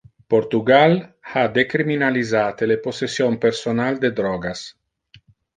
[0.33, 0.95] Portugal
[1.33, 4.65] ha decriminalisate le possession personal de drogas.